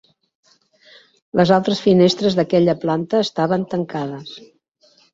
Les 1.41 1.51
altres 1.59 1.83
finestres 1.89 2.39
d'aquella 2.41 2.77
planta 2.87 3.23
estaven 3.29 3.71
tancades. 3.79 4.37